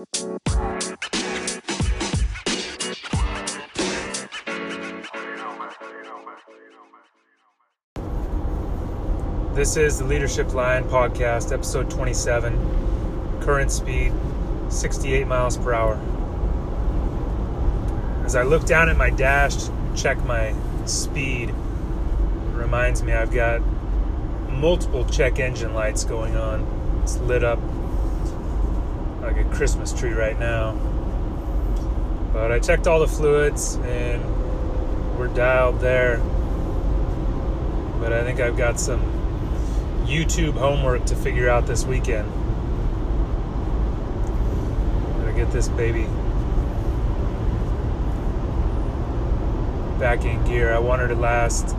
This 0.00 0.06
is 9.76 9.98
the 9.98 10.04
Leadership 10.06 10.54
Line 10.54 10.84
podcast, 10.84 11.52
episode 11.52 11.90
27. 11.90 13.40
Current 13.42 13.70
speed 13.70 14.14
68 14.70 15.26
miles 15.26 15.58
per 15.58 15.74
hour. 15.74 16.00
As 18.24 18.36
I 18.36 18.44
look 18.44 18.64
down 18.64 18.88
at 18.88 18.96
my 18.96 19.10
dash 19.10 19.56
to 19.56 19.72
check 19.94 20.16
my 20.24 20.54
speed, 20.86 21.50
it 21.50 21.54
reminds 22.54 23.02
me 23.02 23.12
I've 23.12 23.32
got 23.32 23.60
multiple 24.48 25.04
check 25.04 25.38
engine 25.38 25.74
lights 25.74 26.04
going 26.04 26.36
on. 26.38 27.02
It's 27.02 27.18
lit 27.18 27.44
up 27.44 27.58
like 29.20 29.36
a 29.36 29.44
Christmas 29.44 29.92
tree 29.92 30.12
right 30.12 30.38
now. 30.38 30.72
But 32.32 32.52
I 32.52 32.58
checked 32.58 32.86
all 32.86 33.00
the 33.00 33.08
fluids 33.08 33.74
and 33.76 34.22
we're 35.18 35.28
dialed 35.28 35.80
there. 35.80 36.18
But 37.98 38.12
I 38.12 38.24
think 38.24 38.40
I've 38.40 38.56
got 38.56 38.80
some 38.80 39.00
YouTube 40.06 40.54
homework 40.54 41.04
to 41.06 41.16
figure 41.16 41.48
out 41.48 41.66
this 41.66 41.84
weekend. 41.84 42.30
Gotta 45.18 45.32
get 45.32 45.52
this 45.52 45.68
baby 45.68 46.06
back 49.98 50.24
in 50.24 50.42
gear. 50.44 50.72
I 50.72 50.78
want 50.78 51.02
her 51.02 51.08
to 51.08 51.14
last 51.14 51.76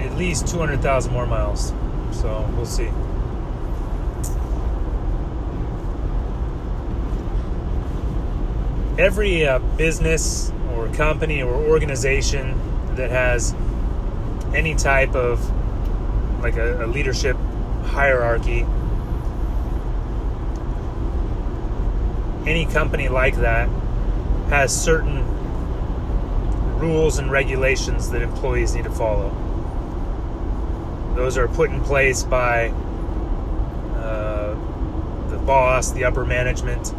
at 0.00 0.16
least 0.18 0.48
200,000 0.48 1.12
more 1.12 1.26
miles. 1.26 1.72
So 2.12 2.48
we'll 2.56 2.66
see. 2.66 2.90
Every 8.96 9.44
uh, 9.44 9.58
business 9.58 10.52
or 10.72 10.88
company 10.90 11.42
or 11.42 11.52
organization 11.52 12.60
that 12.94 13.10
has 13.10 13.54
any 14.54 14.74
type 14.76 15.14
of 15.14 15.40
like 16.40 16.56
a, 16.56 16.84
a 16.84 16.86
leadership 16.86 17.36
hierarchy. 17.86 18.66
Any 22.46 22.66
company 22.66 23.08
like 23.08 23.36
that 23.36 23.68
has 24.50 24.72
certain 24.72 25.24
rules 26.78 27.18
and 27.18 27.30
regulations 27.30 28.10
that 28.10 28.22
employees 28.22 28.74
need 28.74 28.84
to 28.84 28.90
follow. 28.90 29.34
Those 31.16 31.38
are 31.38 31.48
put 31.48 31.70
in 31.70 31.80
place 31.82 32.22
by 32.22 32.68
uh, 33.96 34.54
the 35.30 35.38
boss, 35.38 35.92
the 35.92 36.04
upper 36.04 36.24
management, 36.26 36.94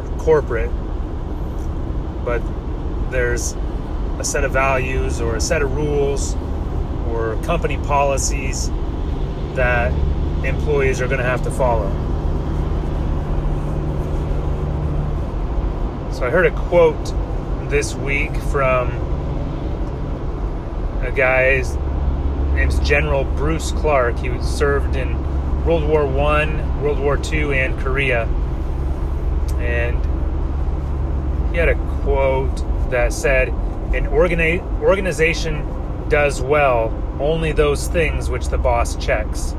or 0.00 0.18
corporate. 0.18 0.70
But 2.24 2.42
there's 3.10 3.54
a 4.18 4.24
set 4.24 4.44
of 4.44 4.52
values 4.52 5.20
or 5.20 5.36
a 5.36 5.40
set 5.40 5.62
of 5.62 5.74
rules 5.74 6.34
or 7.08 7.40
company 7.44 7.76
policies 7.78 8.70
that 9.54 9.92
employees 10.44 11.00
are 11.00 11.06
going 11.06 11.18
to 11.18 11.24
have 11.24 11.42
to 11.42 11.50
follow. 11.50 11.90
So 16.12 16.26
I 16.26 16.30
heard 16.30 16.46
a 16.46 16.50
quote 16.50 17.14
this 17.70 17.94
week 17.94 18.34
from 18.36 18.90
a 21.02 21.10
guy 21.10 21.62
named 22.54 22.84
General 22.84 23.24
Bruce 23.24 23.72
Clarke. 23.72 24.18
He 24.18 24.38
served 24.42 24.96
in 24.96 25.16
World 25.64 25.84
War 25.84 26.06
One, 26.06 26.82
World 26.82 26.98
War 26.98 27.16
Two, 27.16 27.52
and 27.52 27.78
Korea, 27.80 28.28
and 29.60 29.96
he 31.52 31.58
had 31.58 31.68
a 31.68 31.74
quote 32.02 32.64
that 32.90 33.12
said, 33.12 33.48
"An 33.94 34.06
organi- 34.06 34.62
organization 34.82 35.64
does 36.08 36.42
well 36.42 36.92
only 37.20 37.52
those 37.52 37.86
things 37.86 38.30
which 38.30 38.48
the 38.48 38.58
boss 38.58 38.96
checks. 38.96 39.54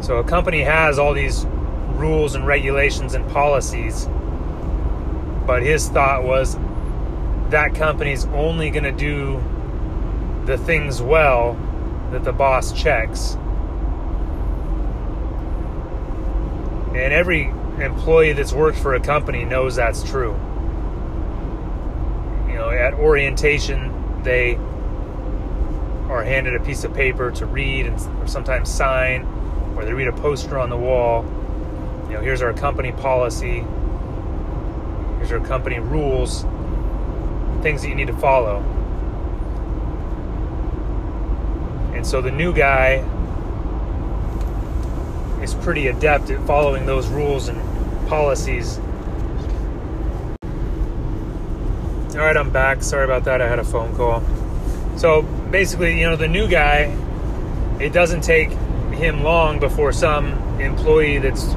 So 0.00 0.16
a 0.16 0.24
company 0.24 0.62
has 0.62 0.98
all 0.98 1.12
these 1.12 1.44
rules 1.94 2.34
and 2.34 2.46
regulations 2.46 3.14
and 3.14 3.28
policies, 3.30 4.08
but 5.46 5.62
his 5.62 5.88
thought 5.88 6.24
was 6.24 6.56
that 7.50 7.74
company's 7.74 8.24
only 8.26 8.70
going 8.70 8.84
to 8.84 8.92
do 8.92 9.42
the 10.46 10.56
things 10.56 11.02
well 11.02 11.58
that 12.12 12.24
the 12.24 12.32
boss 12.32 12.72
checks. 12.72 13.36
And 16.94 17.12
every 17.12 17.44
employee 17.82 18.32
that's 18.32 18.52
worked 18.52 18.78
for 18.78 18.94
a 18.94 19.00
company 19.00 19.44
knows 19.44 19.76
that's 19.76 20.02
true 20.02 20.32
You 22.48 22.54
know, 22.54 22.70
at 22.70 22.94
orientation, 22.94 24.22
they 24.22 24.56
are 26.10 26.24
handed 26.24 26.56
a 26.56 26.60
piece 26.60 26.82
of 26.82 26.92
paper 26.92 27.30
to 27.30 27.46
read 27.46 27.86
and 27.86 27.98
or 28.20 28.26
sometimes 28.26 28.68
sign, 28.68 29.24
or 29.76 29.84
they 29.84 29.92
read 29.92 30.08
a 30.08 30.12
poster 30.12 30.58
on 30.58 30.68
the 30.68 30.76
wall. 30.76 31.24
You 32.08 32.14
know, 32.14 32.20
here's 32.20 32.42
our 32.42 32.52
company 32.52 32.90
policy. 32.90 33.64
Here's 35.18 35.30
our 35.30 35.38
company 35.40 35.78
rules. 35.78 36.42
Things 37.62 37.82
that 37.82 37.88
you 37.88 37.94
need 37.94 38.08
to 38.08 38.16
follow. 38.16 38.58
And 41.94 42.04
so 42.04 42.20
the 42.20 42.32
new 42.32 42.52
guy 42.52 43.04
is 45.42 45.54
pretty 45.54 45.88
adept 45.88 46.30
at 46.30 46.46
following 46.46 46.86
those 46.86 47.08
rules 47.08 47.48
and 47.48 47.60
policies 48.08 48.78
All 52.20 52.26
right, 52.26 52.36
I'm 52.36 52.50
back. 52.50 52.82
Sorry 52.82 53.04
about 53.04 53.24
that. 53.24 53.40
I 53.40 53.48
had 53.48 53.60
a 53.60 53.64
phone 53.64 53.96
call. 53.96 54.22
So 54.98 55.22
basically, 55.22 55.98
you 55.98 56.10
know, 56.10 56.16
the 56.16 56.28
new 56.28 56.48
guy, 56.48 56.94
it 57.80 57.94
doesn't 57.94 58.22
take 58.22 58.50
him 58.90 59.22
long 59.22 59.60
before 59.60 59.92
some 59.92 60.32
employee 60.60 61.18
that's 61.18 61.54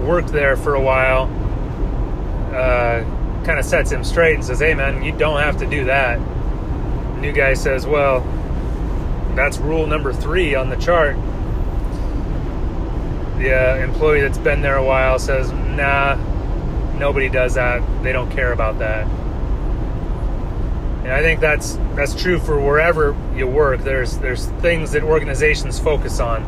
worked 0.00 0.28
there 0.28 0.56
for 0.56 0.74
a 0.74 0.80
while 0.80 1.22
uh, 2.52 3.02
kind 3.44 3.58
of 3.58 3.64
sets 3.64 3.90
him 3.90 4.02
straight 4.02 4.34
and 4.34 4.44
says, 4.44 4.58
hey, 4.58 4.74
man, 4.74 5.02
you 5.02 5.12
don't 5.12 5.40
have 5.40 5.56
to 5.58 5.66
do 5.66 5.84
that. 5.84 6.18
The 7.14 7.20
new 7.20 7.32
guy 7.32 7.54
says, 7.54 7.86
well, 7.86 8.20
that's 9.36 9.58
rule 9.58 9.86
number 9.86 10.12
three 10.12 10.54
on 10.54 10.68
the 10.68 10.76
chart. 10.76 11.16
The 13.42 13.52
uh, 13.52 13.76
employee 13.78 14.20
that's 14.20 14.38
been 14.38 14.62
there 14.62 14.76
a 14.76 14.84
while 14.84 15.18
says, 15.18 15.50
nah, 15.50 16.14
nobody 16.96 17.28
does 17.28 17.54
that. 17.54 17.82
They 18.04 18.12
don't 18.12 18.30
care 18.30 18.52
about 18.52 18.78
that. 18.78 19.04
And 21.02 21.12
I 21.12 21.22
think 21.22 21.40
that's 21.40 21.76
that's 21.96 22.14
true 22.14 22.38
for 22.38 22.60
wherever 22.60 23.16
you 23.34 23.48
work. 23.48 23.80
There's 23.80 24.16
there's 24.18 24.46
things 24.60 24.92
that 24.92 25.02
organizations 25.02 25.80
focus 25.80 26.20
on, 26.20 26.44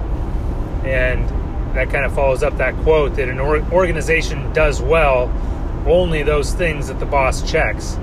and 0.84 1.28
that 1.74 1.90
kind 1.90 2.04
of 2.04 2.14
follows 2.14 2.44
up 2.44 2.58
that 2.58 2.76
quote 2.84 3.16
that 3.16 3.28
an 3.28 3.40
organization 3.40 4.52
does 4.52 4.80
well 4.80 5.32
only 5.88 6.22
those 6.22 6.54
things 6.54 6.86
that 6.86 7.00
the 7.00 7.06
boss 7.06 7.42
checks. 7.50 7.98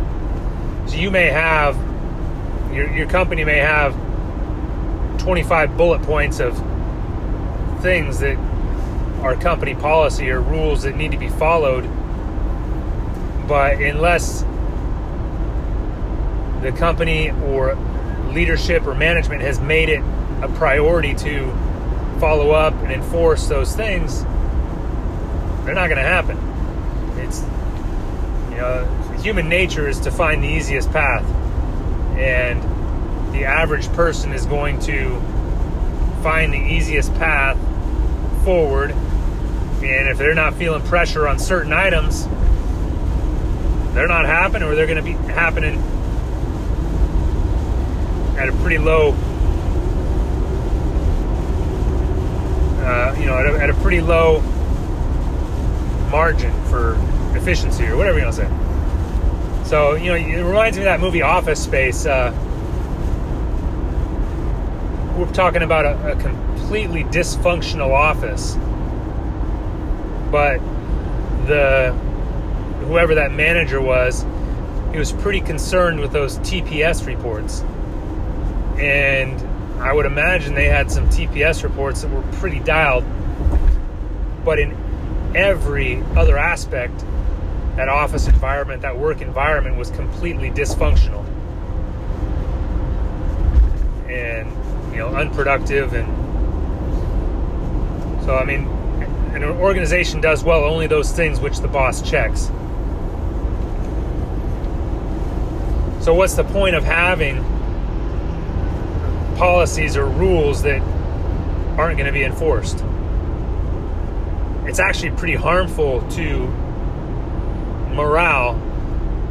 So 0.88 0.98
you 0.98 1.10
may 1.12 1.28
have 1.28 1.78
your 2.74 2.92
your 2.92 3.08
company 3.08 3.46
may 3.46 3.60
have 3.60 3.96
25 5.20 5.78
bullet 5.78 6.02
points 6.04 6.42
of 6.42 6.58
things 7.82 8.20
that 8.20 8.38
are 9.22 9.36
company 9.36 9.76
policy 9.76 10.30
or 10.30 10.42
rules 10.42 10.84
that 10.84 10.96
need 10.96 11.12
to 11.12 11.18
be 11.18 11.30
followed, 11.30 11.84
but 13.48 13.82
unless 13.82 14.44
the 16.62 16.72
company 16.72 17.32
or 17.32 17.76
leadership 18.32 18.86
or 18.86 18.96
management 18.96 19.42
has 19.42 19.60
made 19.60 19.90
it 19.90 20.02
a 20.42 20.48
priority 20.56 21.14
to 21.14 21.52
follow 22.20 22.52
up 22.52 22.74
and 22.76 22.92
enforce 22.92 23.48
those 23.48 23.76
things, 23.76 24.24
they're 25.66 25.76
not 25.76 25.88
going 25.88 25.98
to 25.98 26.04
happen. 26.04 26.38
It's, 27.20 27.42
you 28.52 28.58
know, 28.58 28.86
human 29.22 29.50
nature 29.50 29.88
is 29.88 30.00
to 30.02 30.12
find 30.12 30.44
the 30.44 30.48
easiest 30.48 30.92
path. 30.92 31.24
And 32.18 32.62
the 33.34 33.46
average 33.46 33.88
person 33.94 34.34
is 34.34 34.46
going 34.46 34.80
to 34.82 35.20
find 36.22 36.54
the 36.54 36.58
easiest 36.58 37.14
path 37.16 37.58
forward. 38.44 38.96
And 39.84 40.08
if 40.10 40.18
they're 40.18 40.36
not 40.36 40.54
feeling 40.56 40.82
pressure 40.84 41.28
on 41.28 41.40
certain 41.40 41.74
items, 41.74 42.28
they're 43.94 44.08
not 44.08 44.26
happening 44.26 44.68
or 44.68 44.76
they're 44.76 44.88
going 44.88 44.98
to 44.98 45.04
be 45.04 45.14
happening 45.34 45.82
at 48.38 48.48
a 48.48 48.54
pretty 48.54 48.78
low, 48.78 49.12
uh, 52.84 53.16
you 53.20 53.26
know, 53.26 53.38
at 53.38 53.46
a, 53.46 53.62
at 53.62 53.70
a, 53.70 53.74
pretty 53.76 54.02
low 54.02 54.40
margin 56.10 56.52
for 56.66 56.96
efficiency 57.36 57.86
or 57.86 57.98
whatever 57.98 58.18
you 58.18 58.24
want 58.24 58.36
to 58.36 58.42
say. 58.44 59.68
So, 59.70 59.96
you 59.96 60.10
know, 60.10 60.16
it 60.16 60.44
reminds 60.44 60.78
me 60.78 60.84
of 60.84 60.86
that 60.86 61.00
movie 61.00 61.22
Office 61.22 61.64
Space. 61.64 62.06
Uh, 62.06 62.32
we're 65.18 65.32
talking 65.34 65.62
about 65.62 65.86
a, 65.86 66.14
a 66.14 66.16
completely 66.16 67.04
dysfunctional 67.06 67.92
office, 67.92 68.56
but 70.32 70.60
the 71.48 71.92
whoever 72.88 73.16
that 73.16 73.32
manager 73.32 73.82
was, 73.82 74.26
he 74.92 74.98
was 74.98 75.12
pretty 75.12 75.42
concerned 75.42 76.00
with 76.00 76.12
those 76.12 76.38
TPS 76.40 77.06
reports. 77.06 77.62
And 78.80 79.40
I 79.82 79.94
would 79.94 80.06
imagine 80.06 80.56
they 80.56 80.68
had 80.68 80.92
some 80.92 81.08
TPS 81.10 81.64
reports 81.64 82.02
that 82.02 82.12
were 82.12 82.24
pretty 82.34 82.60
dialed. 82.60 83.06
But 84.44 84.60
in 84.60 84.76
every 85.36 86.02
other 86.16 86.38
aspect, 86.38 87.06
that 87.76 87.90
office 87.90 88.28
environment, 88.28 88.82
that 88.82 88.98
work 88.98 89.22
environment 89.22 89.78
was 89.78 89.92
completely 89.92 90.50
dysfunctional 90.50 91.26
and 94.12 94.52
you 94.92 94.98
know 94.98 95.08
unproductive 95.16 95.94
and 95.94 96.08
so 98.26 98.36
I 98.36 98.44
mean 98.44 98.66
an 99.34 99.44
organization 99.44 100.22
does 100.22 100.44
well 100.44 100.64
only 100.64 100.88
those 100.88 101.12
things 101.12 101.40
which 101.40 101.60
the 101.60 101.68
boss 101.68 102.02
checks. 102.02 102.52
So 106.04 106.14
what's 106.14 106.34
the 106.34 106.44
point 106.44 106.76
of 106.76 106.84
having 106.84 107.38
policies 109.38 109.96
or 109.96 110.06
rules 110.06 110.64
that 110.64 110.82
aren't 111.78 111.98
going 111.98 112.08
to 112.08 112.12
be 112.12 112.24
enforced? 112.24 112.84
It's 114.66 114.80
actually 114.80 115.12
pretty 115.12 115.36
harmful 115.36 116.02
to 116.12 116.48
morale 117.94 118.56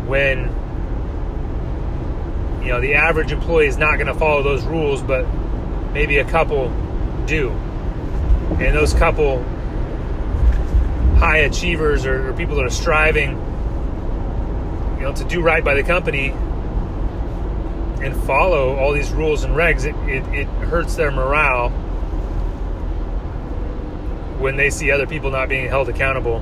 when 0.07 0.45
you 2.63 2.69
know 2.69 2.81
the 2.81 2.95
average 2.95 3.33
employee 3.33 3.67
is 3.67 3.79
not 3.79 3.95
going 3.95 4.07
to 4.07 4.15
follow 4.15 4.43
those 4.43 4.65
rules 4.65 5.03
but 5.03 5.27
maybe 5.93 6.19
a 6.19 6.25
couple 6.25 6.69
do 7.25 7.51
and 8.61 8.77
those 8.77 8.93
couple 8.93 9.43
high 11.21 11.39
achievers 11.39 12.07
or, 12.07 12.29
or 12.29 12.33
people 12.33 12.57
that 12.57 12.65
are 12.65 12.71
striving 12.71 13.31
you 14.97 15.03
know 15.03 15.13
to 15.13 15.25
do 15.25 15.41
right 15.43 15.63
by 15.63 15.75
the 15.75 15.83
company 15.83 16.31
and 18.03 18.17
follow 18.25 18.75
all 18.77 18.93
these 18.93 19.13
rules 19.13 19.45
and 19.45 19.55
regs 19.55 19.85
it, 19.85 19.95
it, 20.09 20.27
it 20.35 20.47
hurts 20.67 20.97
their 20.97 21.11
morale 21.11 21.69
when 24.41 24.57
they 24.57 24.71
see 24.71 24.91
other 24.91 25.07
people 25.07 25.31
not 25.31 25.49
being 25.49 25.69
held 25.69 25.89
accountable 25.91 26.41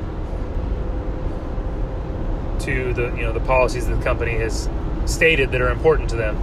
to 2.60 2.92
the 2.94 3.06
you 3.16 3.22
know 3.22 3.32
the 3.32 3.40
policies 3.40 3.88
that 3.88 3.96
the 3.96 4.04
company 4.04 4.36
has 4.36 4.68
stated 5.06 5.50
that 5.50 5.60
are 5.60 5.70
important 5.70 6.10
to 6.10 6.16
them. 6.16 6.36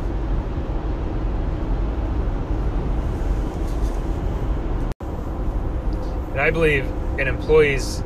And 6.32 6.42
I 6.42 6.52
believe 6.52 6.86
an 7.20 7.28
employee's 7.28 8.04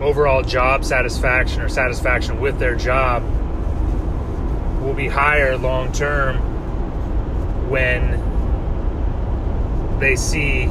overall 0.00 0.42
job 0.42 0.84
satisfaction 0.84 1.62
or 1.62 1.68
satisfaction 1.68 2.40
with 2.40 2.58
their 2.58 2.74
job 2.74 3.22
will 4.82 4.94
be 4.94 5.08
higher 5.08 5.56
long 5.56 5.92
term 5.92 6.38
when 7.68 8.22
they 9.98 10.14
see 10.16 10.66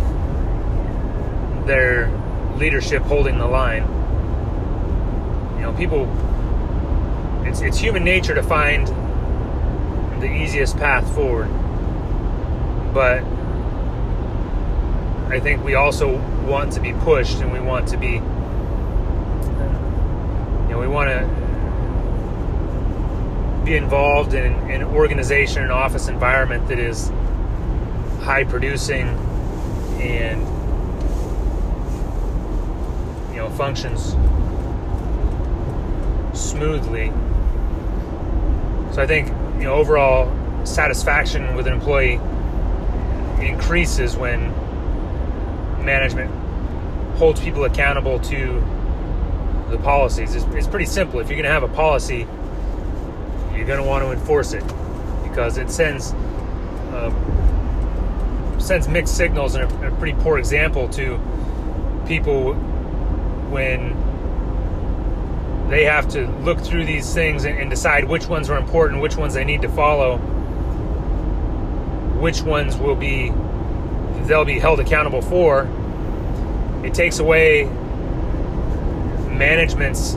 their 1.66 2.10
leadership 2.58 3.02
holding 3.04 3.38
the 3.38 3.48
line. 3.48 3.84
You 5.56 5.62
know, 5.62 5.74
people 5.74 6.08
it's 7.46 7.62
it's 7.62 7.78
human 7.78 8.04
nature 8.04 8.36
to 8.36 8.44
find 8.44 8.88
the 10.22 10.32
easiest 10.32 10.78
path 10.78 11.14
forward. 11.14 11.50
But 12.94 13.24
I 15.30 15.40
think 15.40 15.64
we 15.64 15.74
also 15.74 16.18
want 16.46 16.72
to 16.74 16.80
be 16.80 16.94
pushed 16.94 17.40
and 17.40 17.52
we 17.52 17.60
want 17.60 17.88
to 17.90 17.98
be 17.98 18.22
know 20.76 20.82
we 20.82 20.88
want 20.88 21.10
to 21.10 21.26
be 23.66 23.76
involved 23.76 24.34
in, 24.34 24.54
an 24.70 24.84
organization 24.84 25.64
an 25.64 25.72
office 25.72 26.08
environment 26.08 26.68
that 26.68 26.78
is 26.78 27.10
high 28.22 28.44
producing 28.44 29.08
and 30.00 30.42
you 33.32 33.38
know 33.38 33.50
functions 33.52 34.16
smoothly. 36.38 37.12
So 38.94 39.02
I 39.02 39.08
think 39.08 39.30
you 39.58 39.64
know 39.64 39.76
overall 39.76 40.32
satisfaction 40.66 41.56
with 41.56 41.68
an 41.68 41.74
employee 41.74 42.20
increases 43.40 44.18
when 44.18 44.52
management 45.84 46.32
holds 47.18 47.40
people 47.40 47.64
accountable 47.64 48.20
to 48.20 48.64
the 49.70 49.78
policies. 49.78 50.36
It's, 50.36 50.68
pretty 50.68 50.86
simple. 50.86 51.20
If 51.20 51.28
you're 51.30 51.38
going 51.38 51.46
to 51.46 51.52
have 51.52 51.64
a 51.64 51.68
policy, 51.68 52.28
you're 53.54 53.66
going 53.66 53.82
to 53.82 53.88
want 53.88 54.04
to 54.04 54.12
enforce 54.12 54.54
it 54.54 54.64
because 55.24 55.58
it 55.58 55.70
sends 55.70 56.14
uh, 56.94 57.12
sends 58.60 58.88
mixed 58.88 59.16
signals 59.16 59.56
and 59.56 59.72
a, 59.72 59.88
a 59.88 59.92
pretty 59.98 60.18
poor 60.22 60.38
example 60.38 60.88
to 60.90 61.18
people 62.08 62.54
when 63.50 63.96
they 65.70 65.84
have 65.84 66.08
to 66.10 66.28
look 66.42 66.60
through 66.60 66.86
these 66.86 67.14
things 67.14 67.46
and, 67.46 67.58
and 67.58 67.70
decide 67.70 68.06
which 68.06 68.28
ones 68.28 68.50
are 68.50 68.58
important, 68.58 69.02
which 69.02 69.16
ones 69.16 69.34
they 69.34 69.44
need 69.44 69.62
to 69.62 69.70
follow, 69.70 70.18
which 72.20 72.42
ones 72.42 72.78
will 72.78 72.96
be 72.96 73.32
they'll 74.28 74.46
be 74.46 74.60
held 74.60 74.80
accountable 74.80 75.22
for. 75.22 75.68
It 76.84 76.94
takes 76.94 77.20
away 77.20 77.70
management's 79.38 80.16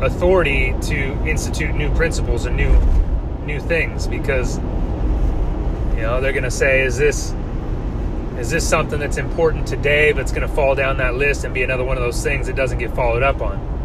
authority 0.00 0.74
to 0.82 1.12
institute 1.26 1.74
new 1.74 1.92
principles 1.94 2.46
and 2.46 2.56
new 2.56 2.72
new 3.44 3.60
things 3.60 4.06
because 4.06 4.58
you 4.58 6.02
know 6.02 6.20
they're 6.20 6.32
going 6.32 6.42
to 6.42 6.50
say 6.50 6.82
is 6.82 6.98
this 6.98 7.32
is 8.38 8.50
this 8.50 8.68
something 8.68 9.00
that's 9.00 9.16
important 9.16 9.66
today 9.66 10.12
but 10.12 10.20
it's 10.20 10.32
going 10.32 10.46
to 10.46 10.54
fall 10.54 10.74
down 10.74 10.98
that 10.98 11.14
list 11.14 11.44
and 11.44 11.54
be 11.54 11.62
another 11.62 11.84
one 11.84 11.96
of 11.96 12.02
those 12.02 12.22
things 12.22 12.46
that 12.46 12.56
doesn't 12.56 12.78
get 12.78 12.94
followed 12.94 13.22
up 13.22 13.40
on? 13.40 13.76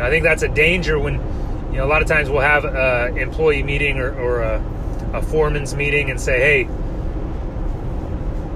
I 0.00 0.08
think 0.08 0.24
that's 0.24 0.42
a 0.42 0.48
danger 0.48 0.98
when, 0.98 1.14
you 1.70 1.76
know, 1.78 1.84
a 1.84 1.88
lot 1.88 2.02
of 2.02 2.08
times 2.08 2.30
we'll 2.30 2.40
have 2.40 2.64
an 2.64 3.18
employee 3.18 3.62
meeting 3.62 3.98
or, 3.98 4.14
or 4.18 4.40
a, 4.40 4.64
a 5.14 5.22
foreman's 5.22 5.74
meeting 5.74 6.10
and 6.10 6.20
say, 6.20 6.38
hey, 6.38 6.64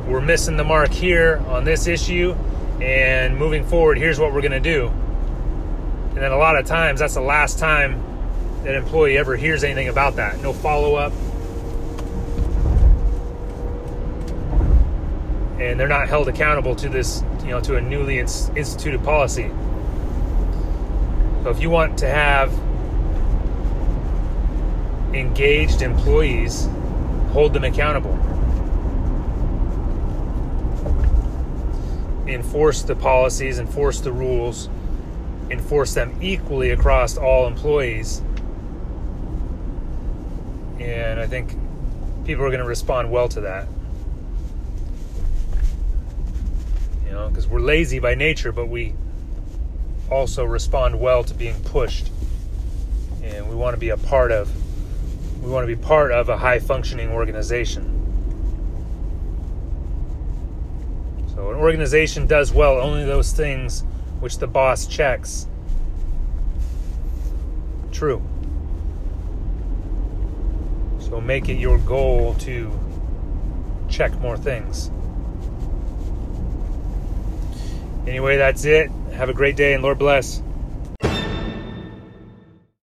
we're 0.09 0.23
missing 0.23 0.57
the 0.57 0.65
mark 0.65 0.91
here 0.91 1.43
on 1.49 1.65
this 1.65 1.87
issue, 1.87 2.35
and 2.81 3.37
moving 3.37 3.65
forward, 3.65 3.99
here's 3.99 4.19
what 4.19 4.33
we're 4.33 4.41
going 4.41 4.53
to 4.53 4.61
do. 4.61 4.89
And 4.89 6.19
then 6.19 6.33
a 6.33 6.37
lot 6.37 6.57
of 6.57 6.67
times, 6.67 7.01
that's 7.01 7.15
the 7.15 7.21
last 7.21 7.59
time 7.59 8.03
that 8.63 8.75
employee 8.75 9.19
ever 9.19 9.37
hears 9.37 9.65
anything 9.65 9.89
about 9.89 10.17
that. 10.17 10.41
No 10.41 10.53
follow 10.53 10.95
up. 10.95 11.13
And 15.61 15.79
they're 15.79 15.89
not 15.89 16.09
held 16.09 16.29
accountable 16.29 16.75
to 16.77 16.89
this, 16.89 17.23
you 17.41 17.49
know, 17.49 17.61
to 17.61 17.77
a 17.77 17.81
newly 17.81 18.19
instituted 18.19 19.03
policy. 19.03 19.51
So 21.43 21.51
if 21.51 21.61
you 21.61 21.69
want 21.71 21.99
to 21.99 22.07
have 22.07 22.53
engaged 25.15 25.83
employees, 25.83 26.69
hold 27.33 27.53
them 27.53 27.65
accountable. 27.65 28.19
Enforce 32.27 32.83
the 32.83 32.97
policies, 32.97 33.59
enforce 33.59 34.01
the 34.01 34.13
rules, 34.13 34.69
enforce 35.51 35.95
them 35.95 36.17
equally 36.23 36.71
across 36.71 37.19
all 37.19 37.47
employees. 37.47 38.23
And 40.81 41.21
I 41.21 41.27
think 41.27 41.57
people 42.25 42.45
are 42.45 42.49
going 42.49 42.61
to 42.61 42.67
respond 42.67 43.11
well 43.11 43.29
to 43.29 43.41
that. 43.43 43.69
You 47.05 47.13
know, 47.13 47.29
because 47.29 47.47
we're 47.47 47.61
lazy 47.61 47.99
by 47.99 48.15
nature, 48.15 48.53
but 48.53 48.69
we 48.69 48.95
also 50.11 50.45
respond 50.45 50.99
well 51.01 51.25
to 51.25 51.35
being 51.35 51.61
pushed. 51.65 52.11
And 53.23 53.49
we 53.49 53.55
want 53.55 53.75
to 53.75 53.81
be 53.81 53.91
a 53.91 53.97
part 53.97 54.33
of 54.33 54.51
we 55.43 55.51
want 55.51 55.69
to 55.69 55.77
be 55.77 55.81
part 55.81 56.11
of 56.11 56.31
a 56.31 56.39
high 56.39 56.59
functioning 56.59 57.11
organization. 57.11 57.94
So 61.35 61.51
an 61.51 61.57
organization 61.57 62.27
does 62.27 62.53
well 62.53 62.79
only 62.79 63.05
those 63.05 63.33
things 63.33 63.83
which 64.21 64.39
the 64.39 64.47
boss 64.47 64.87
checks. 64.87 65.47
True. 67.91 68.23
So 71.01 71.21
make 71.21 71.49
it 71.49 71.59
your 71.59 71.79
goal 71.79 72.35
to 72.41 72.71
check 73.89 74.13
more 74.21 74.37
things. 74.37 74.91
Anyway, 78.07 78.37
that's 78.37 78.65
it. 78.65 78.91
Have 79.13 79.29
a 79.29 79.33
great 79.33 79.57
day 79.57 79.75
and 79.75 79.83
Lord 79.83 79.99
bless. 79.99 80.43